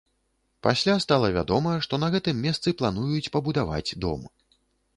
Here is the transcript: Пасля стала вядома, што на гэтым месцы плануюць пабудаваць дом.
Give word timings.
Пасля 0.67 0.95
стала 1.03 1.27
вядома, 1.35 1.75
што 1.87 1.99
на 2.03 2.09
гэтым 2.17 2.41
месцы 2.47 2.73
плануюць 2.81 3.31
пабудаваць 3.35 3.87
дом. 4.07 4.21